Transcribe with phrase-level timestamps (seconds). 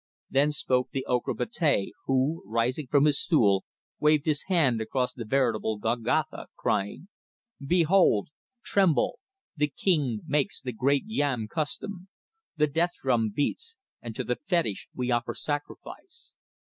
[0.31, 3.65] Then spoke the Ocra Betea, who, rising from his stool,
[3.99, 7.07] waved his hand across the veritable Golgotha, crying:
[7.63, 8.29] "Behold!
[8.63, 9.19] Tremble!
[9.55, 12.07] The King makes the great yam custom.
[12.57, 16.31] The death drum beats, and to the fetish we offer sacrifice.